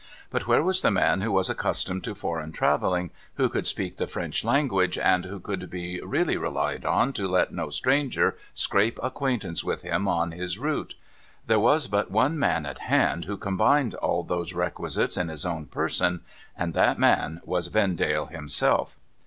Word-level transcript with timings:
But 0.31 0.47
where 0.47 0.63
was 0.63 0.81
the 0.81 0.89
man 0.89 1.21
who 1.21 1.31
was 1.31 1.47
accustomed 1.47 2.03
to 2.05 2.15
foreign 2.15 2.51
travelling, 2.51 3.11
who 3.35 3.47
could 3.49 3.67
speak 3.67 3.97
the 3.97 4.07
French 4.07 4.43
language, 4.43 4.97
and 4.97 5.25
who 5.25 5.39
could 5.39 5.69
be 5.69 6.01
really 6.01 6.37
relied 6.37 6.85
on 6.85 7.13
to 7.13 7.27
let 7.27 7.53
no 7.53 7.69
stranger 7.69 8.35
scrape 8.55 8.97
acquaintance 9.03 9.63
with 9.63 9.83
him 9.83 10.07
on 10.07 10.31
his 10.31 10.57
route? 10.57 10.95
There 11.45 11.59
was 11.59 11.85
but 11.85 12.09
one 12.09 12.39
man 12.39 12.65
at 12.65 12.79
hand 12.79 13.25
who 13.25 13.37
combined 13.37 13.93
all 13.93 14.23
those 14.23 14.53
requisites 14.53 15.17
in 15.17 15.27
his 15.27 15.45
own 15.45 15.67
person, 15.67 16.21
and 16.57 16.73
that 16.73 16.97
man 16.97 17.39
was 17.45 17.67
Vendale 17.67 18.25
himself. 18.25 18.97